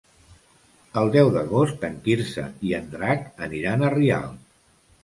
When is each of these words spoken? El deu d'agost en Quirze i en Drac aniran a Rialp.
El 1.01 1.11
deu 1.17 1.29
d'agost 1.35 1.85
en 1.91 2.01
Quirze 2.09 2.49
i 2.71 2.75
en 2.81 2.91
Drac 2.97 3.31
aniran 3.51 3.89
a 3.91 3.95
Rialp. 3.99 4.47